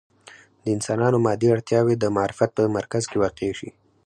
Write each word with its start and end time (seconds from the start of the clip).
د 0.63 0.65
انسانانو 0.75 1.17
مادي 1.25 1.47
اړتیاوې 1.55 1.95
د 1.99 2.05
معرفت 2.17 2.49
په 2.57 2.63
مرکز 2.77 3.03
کې 3.09 3.17
واقع 3.23 3.49
شي. 3.59 3.69